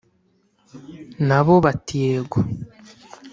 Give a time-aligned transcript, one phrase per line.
[1.27, 2.39] Nabo bati “Yego"